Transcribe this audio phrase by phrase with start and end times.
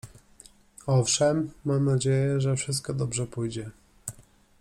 [0.87, 3.69] Owszem, mam nadzieję, że wszystko dobrze pójdzie.